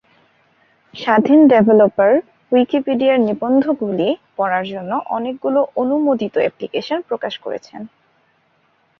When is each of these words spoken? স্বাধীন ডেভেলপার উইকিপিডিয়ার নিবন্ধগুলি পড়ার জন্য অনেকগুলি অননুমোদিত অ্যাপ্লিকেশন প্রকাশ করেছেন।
স্বাধীন 0.93 1.39
ডেভেলপার 1.47 2.11
উইকিপিডিয়ার 2.51 3.19
নিবন্ধগুলি 3.19 4.07
পড়ার 4.37 4.65
জন্য 4.65 4.91
অনেকগুলি 5.09 5.61
অননুমোদিত 5.75 6.35
অ্যাপ্লিকেশন 6.37 6.99
প্রকাশ 7.01 7.33
করেছেন। 7.37 7.81